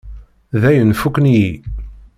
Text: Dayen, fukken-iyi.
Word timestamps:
Dayen, 0.61 0.91
fukken-iyi. 0.99 1.53